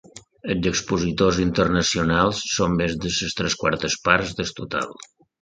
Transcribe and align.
Els 0.51 0.69
expositors 0.69 1.37
internacionals 1.43 2.41
són 2.55 2.79
més 2.81 2.97
de 3.05 3.13
les 3.21 3.37
tres 3.43 3.59
quartes 3.61 4.01
parts 4.09 4.35
del 4.43 4.53
total. 4.63 4.99